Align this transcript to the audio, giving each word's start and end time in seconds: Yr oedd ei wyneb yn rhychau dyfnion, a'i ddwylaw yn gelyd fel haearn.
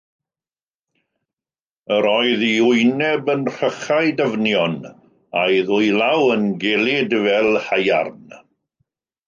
Yr 1.97 2.07
oedd 2.13 2.45
ei 2.47 2.63
wyneb 2.69 3.29
yn 3.35 3.45
rhychau 3.59 4.09
dyfnion, 4.23 4.75
a'i 5.43 5.61
ddwylaw 5.69 6.27
yn 6.39 6.49
gelyd 6.65 7.17
fel 7.29 7.55
haearn. 7.71 8.21